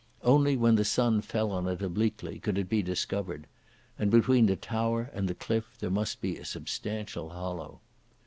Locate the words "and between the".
3.99-4.55